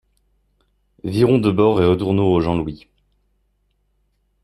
[1.03, 2.87] Virons de bord et retournons au Jean-Louis.